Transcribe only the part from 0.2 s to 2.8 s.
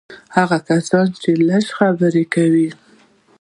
هغه کسان چې لږ خبرې کوي.